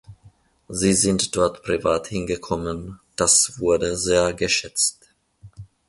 Sie 0.67 0.93
sind 0.93 1.35
dort 1.35 1.61
privat 1.61 2.07
hingekommen, 2.07 2.99
das 3.15 3.59
wurde 3.59 3.95
sehr 3.95 4.33
geschätzt. 4.33 5.09